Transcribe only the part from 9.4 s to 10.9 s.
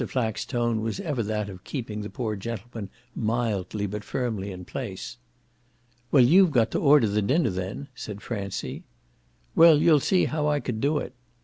"Well, you'll see how I could